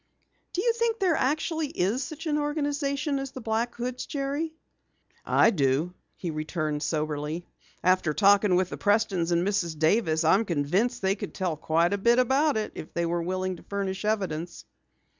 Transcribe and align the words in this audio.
"Do 0.53 0.63
you 0.63 0.73
think 0.73 0.97
there 0.97 1.13
actually 1.13 1.67
is 1.67 2.03
such 2.03 2.25
an 2.25 2.39
organization 2.39 3.19
as 3.19 3.33
the 3.33 3.39
Black 3.39 3.75
Hoods, 3.75 4.07
Jerry?" 4.07 4.51
"I 5.23 5.51
do," 5.51 5.93
he 6.15 6.31
returned 6.31 6.81
soberly. 6.81 7.45
"After 7.83 8.11
talking 8.11 8.55
with 8.55 8.71
the 8.71 8.77
Prestons 8.77 9.29
and 9.31 9.47
Mrs. 9.47 9.77
Davis, 9.77 10.23
I'm 10.23 10.43
convinced 10.43 11.03
they 11.03 11.13
could 11.13 11.35
tell 11.35 11.55
quite 11.55 11.93
a 11.93 11.99
bit 11.99 12.17
about 12.17 12.57
it 12.57 12.71
if 12.73 12.95
they 12.95 13.05
were 13.05 13.21
willing 13.21 13.57
to 13.57 13.63
furnish 13.69 14.03
evidence." 14.03 14.65